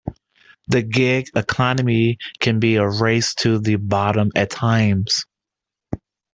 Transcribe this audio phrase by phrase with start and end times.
[0.67, 5.25] The gig economy can be a race to the bottom at times.